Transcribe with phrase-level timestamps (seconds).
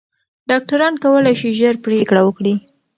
[0.49, 2.53] ډاکټران کولی شي ژر پریکړه وکړي.